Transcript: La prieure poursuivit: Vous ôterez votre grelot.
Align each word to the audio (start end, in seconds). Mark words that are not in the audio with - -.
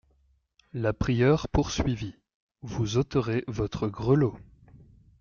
La 0.73 0.93
prieure 0.93 1.47
poursuivit: 1.49 2.15
Vous 2.63 2.97
ôterez 2.97 3.43
votre 3.47 3.87
grelot. 3.87 4.35